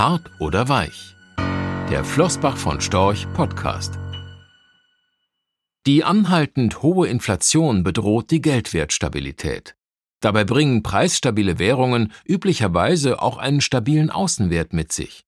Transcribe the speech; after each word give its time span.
Hart 0.00 0.30
oder 0.38 0.70
weich? 0.70 1.14
Der 1.90 2.06
Flossbach 2.06 2.56
von 2.56 2.80
Storch 2.80 3.30
Podcast. 3.34 3.98
Die 5.86 6.04
anhaltend 6.04 6.80
hohe 6.80 7.06
Inflation 7.06 7.82
bedroht 7.82 8.30
die 8.30 8.40
Geldwertstabilität. 8.40 9.76
Dabei 10.20 10.44
bringen 10.44 10.82
preisstabile 10.82 11.58
Währungen 11.58 12.14
üblicherweise 12.24 13.20
auch 13.20 13.36
einen 13.36 13.60
stabilen 13.60 14.08
Außenwert 14.08 14.72
mit 14.72 14.90
sich. 14.90 15.26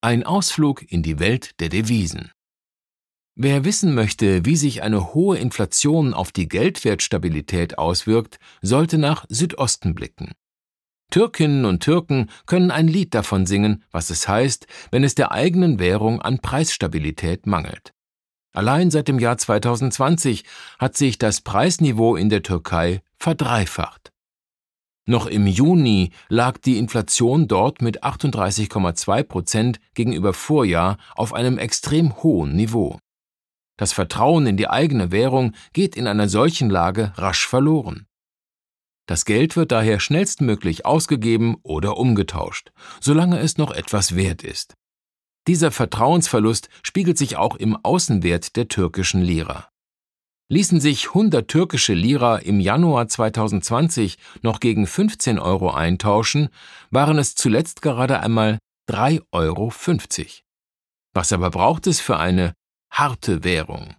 Ein 0.00 0.24
Ausflug 0.24 0.90
in 0.90 1.04
die 1.04 1.20
Welt 1.20 1.60
der 1.60 1.68
Devisen. 1.68 2.32
Wer 3.36 3.64
wissen 3.64 3.94
möchte, 3.94 4.44
wie 4.44 4.56
sich 4.56 4.82
eine 4.82 5.14
hohe 5.14 5.38
Inflation 5.38 6.14
auf 6.14 6.32
die 6.32 6.48
Geldwertstabilität 6.48 7.78
auswirkt, 7.78 8.40
sollte 8.60 8.98
nach 8.98 9.24
Südosten 9.28 9.94
blicken. 9.94 10.32
Türkinnen 11.10 11.64
und 11.64 11.82
Türken 11.82 12.30
können 12.46 12.70
ein 12.70 12.88
Lied 12.88 13.14
davon 13.14 13.46
singen, 13.46 13.84
was 13.90 14.10
es 14.10 14.28
heißt, 14.28 14.66
wenn 14.90 15.04
es 15.04 15.14
der 15.14 15.32
eigenen 15.32 15.78
Währung 15.78 16.22
an 16.22 16.38
Preisstabilität 16.38 17.46
mangelt. 17.46 17.92
Allein 18.52 18.90
seit 18.90 19.08
dem 19.08 19.18
Jahr 19.18 19.38
2020 19.38 20.44
hat 20.78 20.96
sich 20.96 21.18
das 21.18 21.40
Preisniveau 21.40 22.16
in 22.16 22.28
der 22.28 22.42
Türkei 22.42 23.02
verdreifacht. 23.16 24.10
Noch 25.06 25.26
im 25.26 25.46
Juni 25.46 26.10
lag 26.28 26.58
die 26.58 26.78
Inflation 26.78 27.48
dort 27.48 27.82
mit 27.82 28.04
38,2 28.04 29.22
Prozent 29.24 29.80
gegenüber 29.94 30.32
Vorjahr 30.32 30.98
auf 31.14 31.32
einem 31.32 31.58
extrem 31.58 32.22
hohen 32.22 32.54
Niveau. 32.54 32.98
Das 33.76 33.92
Vertrauen 33.92 34.46
in 34.46 34.56
die 34.56 34.68
eigene 34.68 35.10
Währung 35.10 35.54
geht 35.72 35.96
in 35.96 36.06
einer 36.06 36.28
solchen 36.28 36.70
Lage 36.70 37.12
rasch 37.16 37.46
verloren. 37.46 38.06
Das 39.10 39.24
Geld 39.24 39.56
wird 39.56 39.72
daher 39.72 39.98
schnellstmöglich 39.98 40.86
ausgegeben 40.86 41.56
oder 41.64 41.96
umgetauscht, 41.96 42.70
solange 43.00 43.40
es 43.40 43.58
noch 43.58 43.72
etwas 43.72 44.14
wert 44.14 44.44
ist. 44.44 44.74
Dieser 45.48 45.72
Vertrauensverlust 45.72 46.68
spiegelt 46.84 47.18
sich 47.18 47.36
auch 47.36 47.56
im 47.56 47.74
Außenwert 47.74 48.54
der 48.54 48.68
türkischen 48.68 49.20
Lira. 49.20 49.68
Ließen 50.48 50.78
sich 50.78 51.08
100 51.08 51.48
türkische 51.48 51.92
Lira 51.92 52.36
im 52.36 52.60
Januar 52.60 53.08
2020 53.08 54.16
noch 54.42 54.60
gegen 54.60 54.86
15 54.86 55.40
Euro 55.40 55.72
eintauschen, 55.72 56.48
waren 56.92 57.18
es 57.18 57.34
zuletzt 57.34 57.82
gerade 57.82 58.20
einmal 58.20 58.60
3,50 58.88 59.22
Euro. 59.32 59.72
Was 61.14 61.32
aber 61.32 61.50
braucht 61.50 61.88
es 61.88 62.00
für 62.00 62.16
eine 62.16 62.54
harte 62.92 63.42
Währung? 63.42 63.96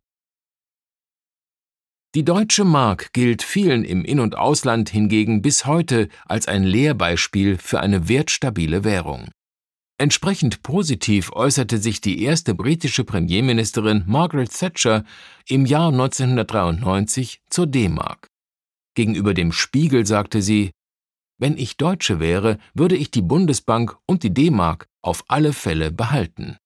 Die 2.13 2.25
deutsche 2.25 2.65
Mark 2.65 3.13
gilt 3.13 3.41
vielen 3.41 3.85
im 3.85 4.03
In- 4.03 4.19
und 4.19 4.37
Ausland 4.37 4.89
hingegen 4.89 5.41
bis 5.41 5.65
heute 5.65 6.09
als 6.25 6.49
ein 6.49 6.63
Lehrbeispiel 6.63 7.57
für 7.57 7.79
eine 7.79 8.09
wertstabile 8.09 8.83
Währung. 8.83 9.29
Entsprechend 9.97 10.61
positiv 10.61 11.31
äußerte 11.31 11.77
sich 11.77 12.01
die 12.01 12.21
erste 12.23 12.53
britische 12.53 13.05
Premierministerin 13.05 14.03
Margaret 14.07 14.51
Thatcher 14.51 15.05
im 15.47 15.65
Jahr 15.65 15.87
1993 15.87 17.43
zur 17.49 17.67
D-Mark. 17.67 18.27
Gegenüber 18.93 19.33
dem 19.33 19.53
Spiegel 19.53 20.05
sagte 20.05 20.41
sie, 20.41 20.71
wenn 21.37 21.57
ich 21.57 21.77
Deutsche 21.77 22.19
wäre, 22.19 22.57
würde 22.73 22.97
ich 22.97 23.09
die 23.09 23.21
Bundesbank 23.21 23.95
und 24.05 24.23
die 24.23 24.33
D-Mark 24.33 24.87
auf 25.01 25.23
alle 25.29 25.53
Fälle 25.53 25.91
behalten. 25.91 26.57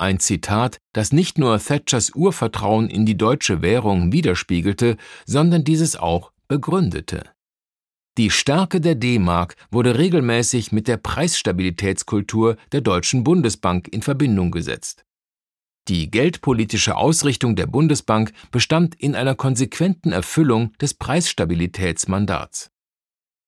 Ein 0.00 0.18
Zitat, 0.18 0.78
das 0.94 1.12
nicht 1.12 1.36
nur 1.36 1.58
Thatchers 1.58 2.14
Urvertrauen 2.14 2.88
in 2.88 3.04
die 3.04 3.18
deutsche 3.18 3.60
Währung 3.60 4.12
widerspiegelte, 4.12 4.96
sondern 5.26 5.62
dieses 5.62 5.94
auch 5.94 6.32
begründete. 6.48 7.24
Die 8.16 8.30
Stärke 8.30 8.80
der 8.80 8.94
D-Mark 8.94 9.56
wurde 9.70 9.98
regelmäßig 9.98 10.72
mit 10.72 10.88
der 10.88 10.96
Preisstabilitätskultur 10.96 12.56
der 12.72 12.80
Deutschen 12.80 13.24
Bundesbank 13.24 13.88
in 13.88 14.00
Verbindung 14.00 14.50
gesetzt. 14.50 15.04
Die 15.86 16.10
geldpolitische 16.10 16.96
Ausrichtung 16.96 17.54
der 17.54 17.66
Bundesbank 17.66 18.32
bestand 18.50 18.94
in 18.94 19.14
einer 19.14 19.34
konsequenten 19.34 20.12
Erfüllung 20.12 20.72
des 20.80 20.94
Preisstabilitätsmandats. 20.94 22.70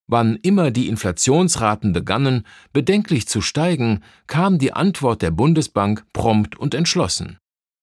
Wann 0.07 0.35
immer 0.41 0.71
die 0.71 0.89
Inflationsraten 0.89 1.93
begannen, 1.93 2.45
bedenklich 2.73 3.27
zu 3.27 3.41
steigen, 3.41 4.03
kam 4.27 4.59
die 4.59 4.73
Antwort 4.73 5.21
der 5.21 5.31
Bundesbank 5.31 6.05
prompt 6.11 6.57
und 6.57 6.73
entschlossen. 6.73 7.37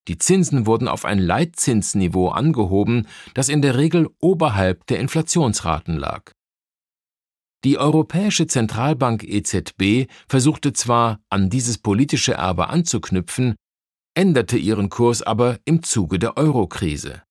Die 0.09 0.19
Zinsen 0.19 0.67
wurden 0.67 0.89
auf 0.89 1.05
ein 1.05 1.19
Leitzinsniveau 1.19 2.29
angehoben, 2.29 3.07
das 3.35 3.49
in 3.49 3.63
der 3.63 3.77
Regel 3.77 4.09
oberhalb 4.19 4.87
der 4.87 4.99
Inflationsraten 4.99 5.97
lag. 5.97 6.33
Die 7.65 7.79
Europäische 7.79 8.47
Zentralbank 8.47 9.23
EZB 9.23 10.11
versuchte 10.27 10.73
zwar, 10.73 11.21
an 11.29 11.51
dieses 11.51 11.79
politische 11.79 12.33
Erbe 12.33 12.69
anzuknüpfen, 12.69 13.55
änderte 14.15 14.57
ihren 14.57 14.89
Kurs 14.89 15.23
aber 15.23 15.59
im 15.65 15.83
Zuge 15.83 16.19
der 16.19 16.37
Eurokrise. 16.37 17.23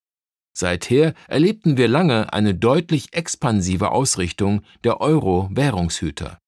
Seither 0.54 1.14
erlebten 1.28 1.78
wir 1.78 1.88
lange 1.88 2.34
eine 2.34 2.56
deutlich 2.56 3.14
expansive 3.14 3.92
Ausrichtung 3.92 4.62
der 4.84 5.00
Euro-Währungshüter. 5.02 6.40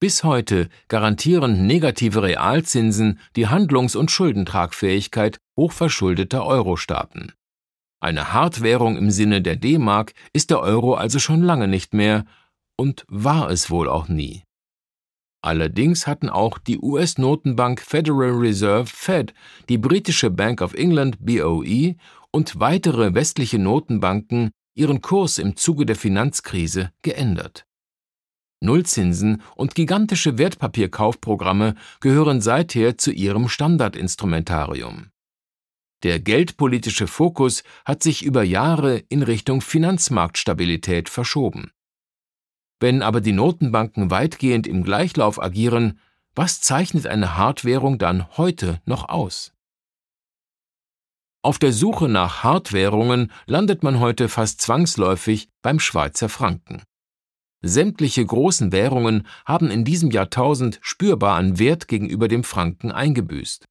Bis 0.00 0.24
heute 0.24 0.68
garantieren 0.88 1.66
negative 1.68 2.24
Realzinsen 2.24 3.20
die 3.36 3.46
Handlungs- 3.46 3.94
und 3.94 4.10
Schuldentragfähigkeit 4.10 5.38
hochverschuldeter 5.56 6.44
Euro-Staaten. 6.44 7.32
Eine 8.00 8.32
Hartwährung 8.32 8.96
im 8.96 9.12
Sinne 9.12 9.42
der 9.42 9.54
D-Mark 9.54 10.14
ist 10.32 10.50
der 10.50 10.58
Euro 10.58 10.94
also 10.94 11.20
schon 11.20 11.42
lange 11.42 11.68
nicht 11.68 11.94
mehr 11.94 12.24
und 12.76 13.04
war 13.06 13.48
es 13.48 13.70
wohl 13.70 13.88
auch 13.88 14.08
nie. 14.08 14.42
Allerdings 15.40 16.08
hatten 16.08 16.28
auch 16.28 16.58
die 16.58 16.80
US-Notenbank 16.80 17.80
Federal 17.80 18.32
Reserve 18.32 18.86
Fed, 18.86 19.34
die 19.68 19.78
britische 19.78 20.30
Bank 20.30 20.62
of 20.62 20.74
England 20.74 21.18
BOE 21.20 21.94
und 22.32 22.58
weitere 22.58 23.14
westliche 23.14 23.58
Notenbanken 23.58 24.50
ihren 24.74 25.02
Kurs 25.02 25.38
im 25.38 25.56
Zuge 25.56 25.86
der 25.86 25.96
Finanzkrise 25.96 26.90
geändert. 27.02 27.66
Nullzinsen 28.60 29.42
und 29.56 29.74
gigantische 29.74 30.38
Wertpapierkaufprogramme 30.38 31.74
gehören 32.00 32.40
seither 32.40 32.96
zu 32.96 33.10
ihrem 33.12 33.48
Standardinstrumentarium. 33.48 35.10
Der 36.04 36.20
geldpolitische 36.20 37.06
Fokus 37.06 37.62
hat 37.84 38.02
sich 38.02 38.24
über 38.24 38.42
Jahre 38.42 38.98
in 39.08 39.22
Richtung 39.22 39.60
Finanzmarktstabilität 39.60 41.08
verschoben. 41.08 41.70
Wenn 42.80 43.02
aber 43.02 43.20
die 43.20 43.32
Notenbanken 43.32 44.10
weitgehend 44.10 44.66
im 44.66 44.82
Gleichlauf 44.82 45.40
agieren, 45.40 46.00
was 46.34 46.60
zeichnet 46.60 47.06
eine 47.06 47.36
Hardwährung 47.36 47.98
dann 47.98 48.36
heute 48.36 48.80
noch 48.84 49.08
aus? 49.08 49.52
Auf 51.44 51.58
der 51.58 51.72
Suche 51.72 52.08
nach 52.08 52.44
Hardwährungen 52.44 53.32
landet 53.46 53.82
man 53.82 53.98
heute 53.98 54.28
fast 54.28 54.60
zwangsläufig 54.60 55.48
beim 55.60 55.80
Schweizer 55.80 56.28
Franken. 56.28 56.82
Sämtliche 57.62 58.24
großen 58.24 58.70
Währungen 58.70 59.26
haben 59.44 59.68
in 59.68 59.84
diesem 59.84 60.12
Jahrtausend 60.12 60.78
spürbar 60.82 61.36
an 61.36 61.58
Wert 61.58 61.88
gegenüber 61.88 62.28
dem 62.28 62.44
Franken 62.44 62.92
eingebüßt. 62.92 63.64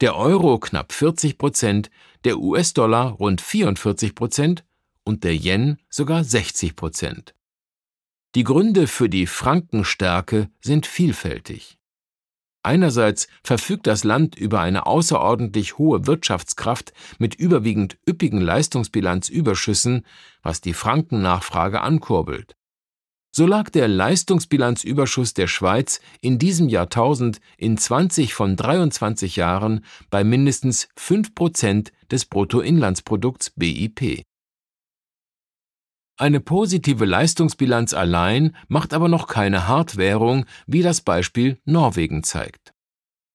Der 0.00 0.16
Euro 0.16 0.58
knapp 0.58 0.92
40 0.92 1.38
Prozent, 1.38 1.90
der 2.24 2.38
US-Dollar 2.38 3.10
rund 3.10 3.40
44 3.40 4.14
Prozent 4.14 4.64
und 5.04 5.24
der 5.24 5.34
Yen 5.34 5.78
sogar 5.88 6.22
60 6.22 6.76
Prozent. 6.76 7.34
Die 8.36 8.44
Gründe 8.44 8.86
für 8.86 9.08
die 9.08 9.26
Frankenstärke 9.26 10.50
sind 10.60 10.86
vielfältig. 10.86 11.78
Einerseits 12.64 13.26
verfügt 13.42 13.86
das 13.88 14.04
Land 14.04 14.36
über 14.36 14.60
eine 14.60 14.86
außerordentlich 14.86 15.78
hohe 15.78 16.06
Wirtschaftskraft 16.06 16.92
mit 17.18 17.34
überwiegend 17.34 17.98
üppigen 18.08 18.40
Leistungsbilanzüberschüssen, 18.40 20.06
was 20.42 20.60
die 20.60 20.74
Frankennachfrage 20.74 21.80
ankurbelt. 21.80 22.54
So 23.34 23.46
lag 23.46 23.70
der 23.70 23.88
Leistungsbilanzüberschuss 23.88 25.32
der 25.32 25.46
Schweiz 25.46 26.00
in 26.20 26.38
diesem 26.38 26.68
Jahrtausend 26.68 27.40
in 27.56 27.78
20 27.78 28.34
von 28.34 28.56
23 28.56 29.36
Jahren 29.36 29.84
bei 30.10 30.22
mindestens 30.22 30.88
5 30.96 31.34
Prozent 31.34 31.92
des 32.10 32.26
Bruttoinlandsprodukts 32.26 33.50
BIP. 33.56 34.22
Eine 36.18 36.40
positive 36.40 37.04
Leistungsbilanz 37.04 37.94
allein 37.94 38.54
macht 38.68 38.92
aber 38.92 39.08
noch 39.08 39.26
keine 39.26 39.66
Hardwährung, 39.66 40.44
wie 40.66 40.82
das 40.82 41.00
Beispiel 41.00 41.58
Norwegen 41.64 42.22
zeigt. 42.22 42.72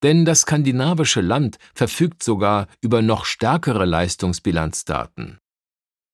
Denn 0.02 0.24
das 0.24 0.42
skandinavische 0.42 1.20
Land 1.20 1.58
verfügt 1.74 2.22
sogar 2.22 2.68
über 2.80 3.02
noch 3.02 3.24
stärkere 3.24 3.84
Leistungsbilanzdaten. 3.84 5.38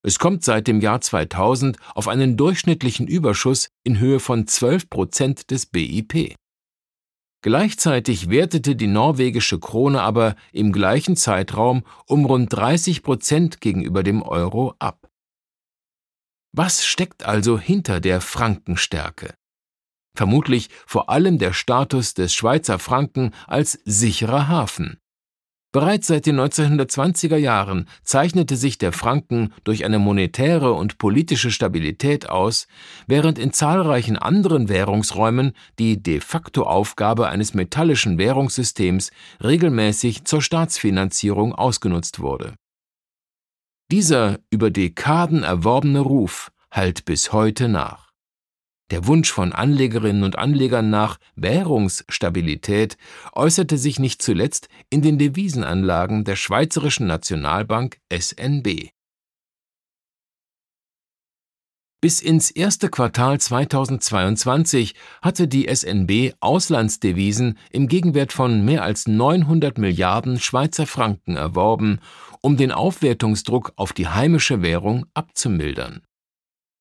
Es 0.02 0.18
kommt 0.18 0.44
seit 0.44 0.66
dem 0.66 0.80
Jahr 0.80 1.00
2000 1.00 1.78
auf 1.94 2.08
einen 2.08 2.36
durchschnittlichen 2.36 3.06
Überschuss 3.06 3.70
in 3.84 3.98
Höhe 3.98 4.20
von 4.20 4.46
12 4.46 4.90
Prozent 4.90 5.50
des 5.50 5.66
BIP. 5.66 6.34
Gleichzeitig 7.42 8.30
wertete 8.30 8.74
die 8.74 8.86
norwegische 8.86 9.60
Krone 9.60 10.00
aber 10.00 10.34
im 10.52 10.72
gleichen 10.72 11.16
Zeitraum 11.16 11.84
um 12.06 12.24
rund 12.24 12.50
30 12.50 13.02
Prozent 13.02 13.60
gegenüber 13.60 14.02
dem 14.02 14.22
Euro 14.22 14.74
ab. 14.78 15.03
Was 16.56 16.84
steckt 16.84 17.24
also 17.24 17.58
hinter 17.58 18.00
der 18.00 18.20
Frankenstärke? 18.20 19.34
vermutlich 20.14 20.70
vor 20.86 21.10
allem 21.10 21.38
der 21.38 21.52
Status 21.52 22.14
des 22.14 22.32
Schweizer 22.34 22.78
Franken 22.78 23.32
als 23.46 23.78
sicherer 23.84 24.48
Hafen. 24.48 24.98
Bereits 25.72 26.06
seit 26.06 26.26
den 26.26 26.38
1920er 26.38 27.36
Jahren 27.36 27.88
zeichnete 28.04 28.56
sich 28.56 28.78
der 28.78 28.92
Franken 28.92 29.52
durch 29.64 29.84
eine 29.84 29.98
monetäre 29.98 30.72
und 30.72 30.98
politische 30.98 31.50
Stabilität 31.50 32.28
aus, 32.28 32.68
während 33.08 33.40
in 33.40 33.52
zahlreichen 33.52 34.16
anderen 34.16 34.68
Währungsräumen 34.68 35.50
die 35.80 36.00
de 36.00 36.20
facto 36.20 36.62
Aufgabe 36.62 37.28
eines 37.28 37.54
metallischen 37.54 38.18
Währungssystems 38.18 39.10
regelmäßig 39.42 40.24
zur 40.26 40.42
Staatsfinanzierung 40.42 41.52
ausgenutzt 41.52 42.20
wurde. 42.20 42.54
Dieser 43.94 44.40
über 44.50 44.72
Dekaden 44.72 45.44
erworbene 45.44 46.00
Ruf 46.00 46.50
hallt 46.72 47.04
bis 47.04 47.32
heute 47.32 47.68
nach. 47.68 48.10
Der 48.90 49.06
Wunsch 49.06 49.30
von 49.30 49.52
Anlegerinnen 49.52 50.24
und 50.24 50.36
Anlegern 50.36 50.90
nach 50.90 51.20
Währungsstabilität 51.36 52.96
äußerte 53.34 53.78
sich 53.78 54.00
nicht 54.00 54.20
zuletzt 54.20 54.68
in 54.90 55.00
den 55.00 55.16
Devisenanlagen 55.16 56.24
der 56.24 56.34
Schweizerischen 56.34 57.06
Nationalbank 57.06 57.98
SNB. 58.12 58.88
Bis 62.04 62.20
ins 62.20 62.50
erste 62.50 62.90
Quartal 62.90 63.40
2022 63.40 64.94
hatte 65.22 65.48
die 65.48 65.74
SNB 65.74 66.34
Auslandsdevisen 66.38 67.56
im 67.70 67.88
Gegenwert 67.88 68.34
von 68.34 68.62
mehr 68.62 68.82
als 68.82 69.06
900 69.06 69.78
Milliarden 69.78 70.38
Schweizer 70.38 70.86
Franken 70.86 71.36
erworben, 71.36 72.00
um 72.42 72.58
den 72.58 72.72
Aufwertungsdruck 72.72 73.72
auf 73.76 73.94
die 73.94 74.06
heimische 74.06 74.60
Währung 74.60 75.06
abzumildern 75.14 76.02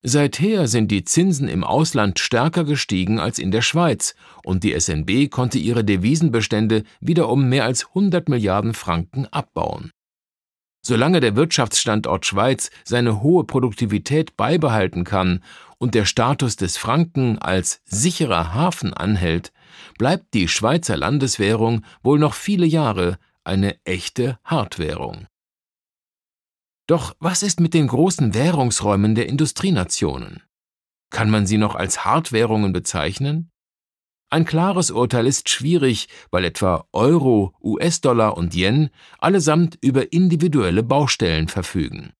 Seither 0.01 0.67
sind 0.67 0.91
die 0.91 1.05
Zinsen 1.05 1.47
im 1.47 1.63
Ausland 1.63 2.19
stärker 2.19 2.65
gestiegen 2.65 3.17
als 3.17 3.39
in 3.39 3.51
der 3.51 3.61
Schweiz 3.61 4.15
und 4.43 4.65
die 4.65 4.77
SNB 4.77 5.29
konnte 5.29 5.57
ihre 5.57 5.85
Devisenbestände 5.85 6.83
wieder 6.99 7.29
um 7.29 7.47
mehr 7.47 7.63
als 7.63 7.87
100 7.87 8.27
Milliarden 8.27 8.73
Franken 8.73 9.25
abbauen. 9.27 9.91
Solange 10.85 11.21
der 11.21 11.37
Wirtschaftsstandort 11.37 12.25
Schweiz 12.25 12.69
seine 12.83 13.21
hohe 13.21 13.45
Produktivität 13.45 14.35
beibehalten 14.35 15.05
kann 15.05 15.41
und 15.77 15.95
der 15.95 16.03
Status 16.05 16.57
des 16.57 16.77
Franken 16.77 17.39
als 17.39 17.81
sicherer 17.85 18.53
Hafen 18.53 18.93
anhält, 18.93 19.53
bleibt 19.97 20.33
die 20.33 20.49
Schweizer 20.49 20.97
Landeswährung 20.97 21.85
wohl 22.03 22.19
noch 22.19 22.33
viele 22.33 22.65
Jahre 22.65 23.17
eine 23.45 23.77
echte 23.85 24.39
Hartwährung. 24.43 25.27
Doch 26.85 27.15
was 27.19 27.43
ist 27.43 27.61
mit 27.61 27.73
den 27.73 27.87
großen 27.87 28.33
Währungsräumen 28.33 29.15
der 29.15 29.27
Industrienationen? 29.27 30.43
Kann 31.09 31.29
man 31.29 31.45
sie 31.45 31.57
noch 31.57 31.75
als 31.75 32.03
Hartwährungen 32.03 32.73
bezeichnen? 32.73 33.52
Ein 34.33 34.45
klares 34.45 34.89
Urteil 34.89 35.27
ist 35.27 35.47
schwierig, 35.49 36.07
weil 36.31 36.43
etwa 36.43 36.87
Euro, 36.91 37.53
US-Dollar 37.61 38.35
und 38.35 38.55
Yen 38.55 38.89
allesamt 39.19 39.77
über 39.79 40.11
individuelle 40.11 40.81
Baustellen 40.81 41.49
verfügen. 41.49 42.13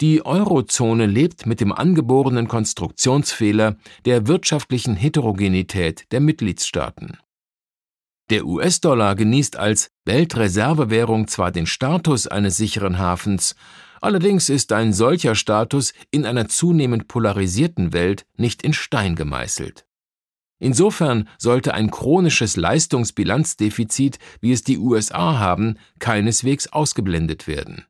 Die 0.00 0.26
Eurozone 0.26 1.06
lebt 1.06 1.46
mit 1.46 1.60
dem 1.60 1.70
angeborenen 1.70 2.48
Konstruktionsfehler 2.48 3.76
der 4.04 4.26
wirtschaftlichen 4.26 4.96
Heterogenität 4.96 6.10
der 6.10 6.18
Mitgliedstaaten. 6.18 7.18
Der 8.28 8.44
US-Dollar 8.44 9.14
genießt 9.14 9.54
als 9.54 9.92
Weltreservewährung 10.06 11.28
zwar 11.28 11.52
den 11.52 11.66
Status 11.66 12.26
eines 12.26 12.56
sicheren 12.56 12.98
Hafens, 12.98 13.54
allerdings 14.00 14.48
ist 14.48 14.72
ein 14.72 14.92
solcher 14.92 15.36
Status 15.36 15.92
in 16.10 16.26
einer 16.26 16.48
zunehmend 16.48 17.06
polarisierten 17.06 17.92
Welt 17.92 18.26
nicht 18.36 18.62
in 18.62 18.72
Stein 18.72 19.14
gemeißelt. 19.14 19.87
Insofern 20.58 21.28
sollte 21.38 21.74
ein 21.74 21.90
chronisches 21.90 22.56
Leistungsbilanzdefizit, 22.56 24.18
wie 24.40 24.52
es 24.52 24.62
die 24.62 24.78
USA 24.78 25.38
haben, 25.38 25.78
keineswegs 26.00 26.66
ausgeblendet 26.68 27.46
werden. 27.46 27.84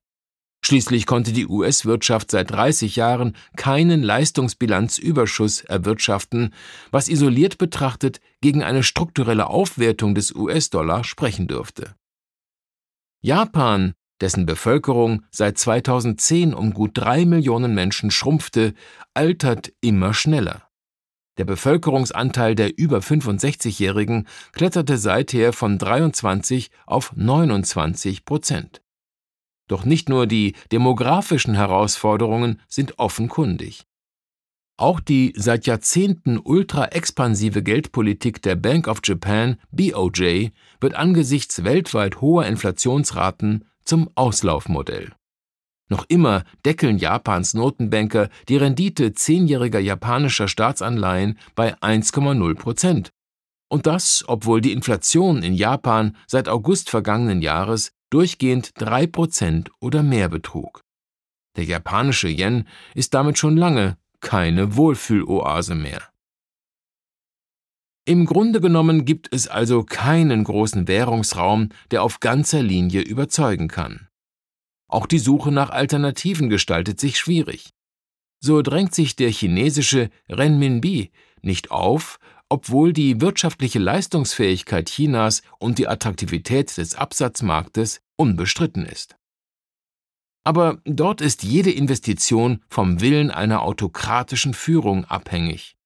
Schließlich 0.64 1.06
konnte 1.06 1.32
die 1.32 1.46
US-Wirtschaft 1.46 2.30
seit 2.30 2.50
30 2.50 2.96
Jahren 2.96 3.36
keinen 3.56 4.02
Leistungsbilanzüberschuss 4.02 5.62
erwirtschaften, 5.62 6.52
was 6.90 7.08
isoliert 7.08 7.58
betrachtet 7.58 8.20
gegen 8.40 8.62
eine 8.62 8.82
strukturelle 8.82 9.46
Aufwertung 9.46 10.14
des 10.14 10.34
US-Dollar 10.34 11.04
sprechen 11.04 11.46
dürfte. 11.46 11.94
Japan, 13.20 13.94
dessen 14.20 14.46
Bevölkerung 14.46 15.22
seit 15.30 15.58
2010 15.58 16.52
um 16.52 16.74
gut 16.74 16.90
drei 16.94 17.24
Millionen 17.24 17.74
Menschen 17.74 18.10
schrumpfte, 18.10 18.74
altert 19.14 19.72
immer 19.80 20.12
schneller. 20.12 20.67
Der 21.38 21.44
Bevölkerungsanteil 21.44 22.56
der 22.56 22.76
über 22.76 22.98
65-Jährigen 22.98 24.26
kletterte 24.52 24.98
seither 24.98 25.52
von 25.52 25.78
23 25.78 26.70
auf 26.84 27.12
29 27.14 28.24
Prozent. 28.24 28.82
Doch 29.68 29.84
nicht 29.84 30.08
nur 30.08 30.26
die 30.26 30.54
demografischen 30.72 31.54
Herausforderungen 31.54 32.60
sind 32.66 32.98
offenkundig. 32.98 33.84
Auch 34.76 35.00
die 35.00 35.32
seit 35.36 35.66
Jahrzehnten 35.66 36.38
ultra-expansive 36.38 37.62
Geldpolitik 37.62 38.42
der 38.42 38.56
Bank 38.56 38.88
of 38.88 39.00
Japan 39.04 39.56
BOJ 39.70 40.50
wird 40.80 40.94
angesichts 40.94 41.64
weltweit 41.64 42.20
hoher 42.20 42.46
Inflationsraten 42.46 43.64
zum 43.84 44.10
Auslaufmodell. 44.14 45.12
Noch 45.88 46.04
immer 46.08 46.44
deckeln 46.64 46.98
Japans 46.98 47.54
Notenbanker 47.54 48.28
die 48.48 48.56
Rendite 48.56 49.14
zehnjähriger 49.14 49.80
japanischer 49.80 50.48
Staatsanleihen 50.48 51.38
bei 51.54 51.74
1,0 51.76 52.54
Prozent. 52.56 53.10
Und 53.68 53.86
das, 53.86 54.24
obwohl 54.26 54.60
die 54.60 54.72
Inflation 54.72 55.42
in 55.42 55.54
Japan 55.54 56.16
seit 56.26 56.48
August 56.48 56.90
vergangenen 56.90 57.42
Jahres 57.42 57.92
durchgehend 58.10 58.72
drei 58.80 59.06
Prozent 59.06 59.70
oder 59.80 60.02
mehr 60.02 60.28
betrug. 60.28 60.82
Der 61.56 61.64
japanische 61.64 62.28
Yen 62.28 62.66
ist 62.94 63.14
damit 63.14 63.38
schon 63.38 63.56
lange 63.56 63.98
keine 64.20 64.76
Wohlfühloase 64.76 65.74
mehr. 65.74 66.02
Im 68.04 68.24
Grunde 68.24 68.60
genommen 68.60 69.04
gibt 69.04 69.32
es 69.34 69.48
also 69.48 69.84
keinen 69.84 70.44
großen 70.44 70.88
Währungsraum, 70.88 71.68
der 71.90 72.02
auf 72.02 72.20
ganzer 72.20 72.62
Linie 72.62 73.02
überzeugen 73.02 73.68
kann. 73.68 74.07
Auch 74.88 75.06
die 75.06 75.18
Suche 75.18 75.52
nach 75.52 75.70
Alternativen 75.70 76.48
gestaltet 76.48 76.98
sich 76.98 77.18
schwierig. 77.18 77.70
So 78.40 78.62
drängt 78.62 78.94
sich 78.94 79.16
der 79.16 79.30
chinesische 79.30 80.10
Renminbi 80.28 81.10
nicht 81.42 81.70
auf, 81.70 82.18
obwohl 82.48 82.92
die 82.92 83.20
wirtschaftliche 83.20 83.78
Leistungsfähigkeit 83.78 84.88
Chinas 84.88 85.42
und 85.58 85.78
die 85.78 85.88
Attraktivität 85.88 86.76
des 86.76 86.94
Absatzmarktes 86.94 88.00
unbestritten 88.16 88.86
ist. 88.86 89.16
Aber 90.44 90.80
dort 90.84 91.20
ist 91.20 91.42
jede 91.42 91.70
Investition 91.70 92.62
vom 92.70 93.00
Willen 93.02 93.30
einer 93.30 93.62
autokratischen 93.62 94.54
Führung 94.54 95.04
abhängig. 95.04 95.76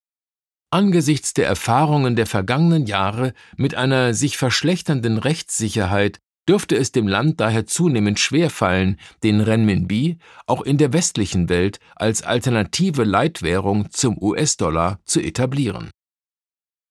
Angesichts 0.70 1.34
der 1.34 1.46
Erfahrungen 1.46 2.14
der 2.14 2.26
vergangenen 2.26 2.86
Jahre 2.86 3.34
mit 3.56 3.74
einer 3.74 4.14
sich 4.14 4.36
verschlechternden 4.36 5.18
Rechtssicherheit 5.18 6.20
dürfte 6.48 6.76
es 6.76 6.92
dem 6.92 7.06
Land 7.06 7.40
daher 7.40 7.66
zunehmend 7.66 8.18
schwerfallen, 8.18 8.98
den 9.22 9.40
Renminbi 9.40 10.18
auch 10.46 10.62
in 10.62 10.78
der 10.78 10.92
westlichen 10.92 11.48
Welt 11.48 11.78
als 11.96 12.22
alternative 12.22 13.04
Leitwährung 13.04 13.90
zum 13.90 14.20
US-Dollar 14.20 15.00
zu 15.04 15.20
etablieren. 15.20 15.90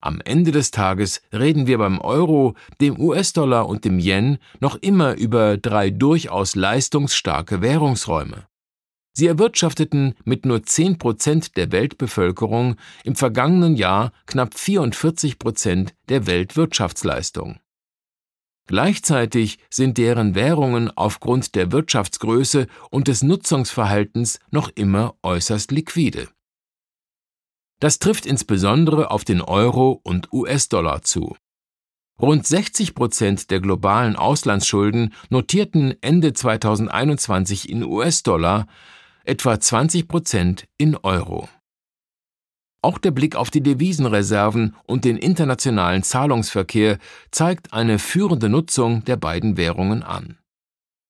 Am 0.03 0.19
Ende 0.25 0.51
des 0.51 0.71
Tages 0.71 1.21
reden 1.31 1.67
wir 1.67 1.77
beim 1.77 1.99
Euro, 1.99 2.55
dem 2.79 2.99
US-Dollar 2.99 3.69
und 3.69 3.85
dem 3.85 3.99
Yen 3.99 4.39
noch 4.59 4.75
immer 4.77 5.15
über 5.15 5.57
drei 5.57 5.91
durchaus 5.91 6.55
leistungsstarke 6.55 7.61
Währungsräume. 7.61 8.47
Sie 9.13 9.27
erwirtschafteten 9.27 10.15
mit 10.23 10.45
nur 10.45 10.63
10 10.63 10.97
Prozent 10.97 11.55
der 11.57 11.71
Weltbevölkerung 11.71 12.77
im 13.03 13.15
vergangenen 13.15 13.75
Jahr 13.75 14.11
knapp 14.25 14.57
44 14.57 15.37
Prozent 15.37 15.93
der 16.09 16.25
Weltwirtschaftsleistung. 16.25 17.59
Gleichzeitig 18.71 19.59
sind 19.69 19.97
deren 19.97 20.33
Währungen 20.33 20.89
aufgrund 20.95 21.55
der 21.55 21.73
Wirtschaftsgröße 21.73 22.67
und 22.89 23.09
des 23.09 23.21
Nutzungsverhaltens 23.21 24.39
noch 24.49 24.69
immer 24.75 25.15
äußerst 25.23 25.71
liquide. 25.71 26.29
Das 27.81 27.99
trifft 27.99 28.25
insbesondere 28.25 29.11
auf 29.11 29.25
den 29.25 29.41
Euro 29.41 29.99
und 30.05 30.31
US-Dollar 30.31 31.01
zu. 31.01 31.35
Rund 32.17 32.47
60 32.47 32.95
Prozent 32.95 33.51
der 33.51 33.59
globalen 33.59 34.15
Auslandsschulden 34.15 35.13
notierten 35.29 36.01
Ende 36.01 36.31
2021 36.31 37.67
in 37.67 37.83
US-Dollar, 37.83 38.67
etwa 39.25 39.59
20 39.59 40.07
Prozent 40.07 40.65
in 40.77 40.95
Euro. 40.95 41.49
Auch 42.81 42.97
der 42.97 43.11
Blick 43.11 43.35
auf 43.35 43.51
die 43.51 43.61
Devisenreserven 43.61 44.75
und 44.85 45.05
den 45.05 45.17
internationalen 45.17 46.01
Zahlungsverkehr 46.01 46.97
zeigt 47.29 47.73
eine 47.73 47.99
führende 47.99 48.49
Nutzung 48.49 49.05
der 49.05 49.17
beiden 49.17 49.55
Währungen 49.55 50.01
an. 50.01 50.37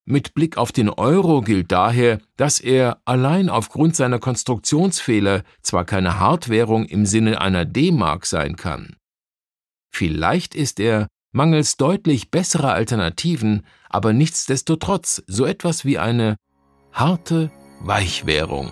Mit 0.04 0.34
Blick 0.34 0.58
auf 0.58 0.72
den 0.72 0.90
Euro 0.90 1.42
gilt 1.42 1.72
daher, 1.72 2.20
dass 2.36 2.60
er 2.60 3.00
allein 3.06 3.50
aufgrund 3.50 3.96
seiner 3.96 4.20
Konstruktionsfehler 4.20 5.44
zwar 5.62 5.86
keine 5.86 6.20
Hartwährung 6.20 6.86
im 6.86 7.06
Sinne 7.06 7.40
einer 7.40 7.66
D-Mark 7.66 8.26
sein 8.26 8.58
kann. 8.58 8.98
Vielleicht 9.94 10.56
ist 10.56 10.80
er, 10.80 11.08
mangels 11.32 11.78
deutlich 11.78 12.32
besserer 12.32 12.74
Alternativen, 12.74 13.66
aber 13.90 14.12
nichtsdestotrotz 14.12 15.24
so 15.28 15.46
etwas 15.46 15.86
wie 15.86 16.00
eine 16.00 16.36
harte 16.92 17.52
Weichwährung. 17.80 18.72